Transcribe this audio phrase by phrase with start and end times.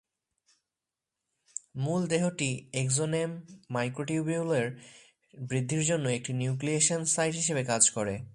[1.75, 2.69] মূল দেহটি
[2.73, 3.41] এক্সোনেম
[3.69, 4.79] মাইক্রোটিউবুলের
[5.39, 8.21] বৃদ্ধির জন্য একটি নিউক্লিয়েশন সাইট হিসেবে কাজ করে।